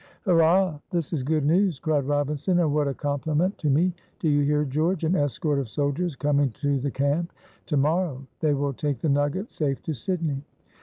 [0.25, 0.79] "Hurrah!
[0.89, 3.93] this is good news," cried Robinson, "and what a compliment to me.
[4.19, 5.03] Do you hear, George?
[5.03, 7.31] an escort of soldiers coming to the camp
[7.67, 10.41] to morrow; they will take the nugget safe to Sydney."